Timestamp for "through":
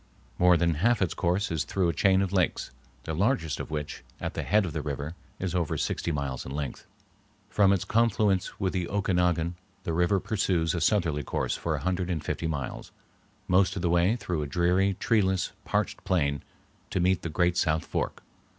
1.63-1.87, 14.15-14.41